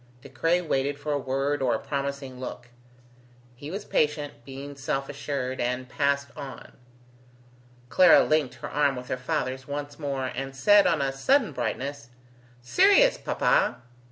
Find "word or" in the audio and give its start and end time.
1.19-1.75